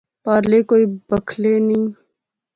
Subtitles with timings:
[0.23, 1.87] پارلے کوئی بکھلے نئیں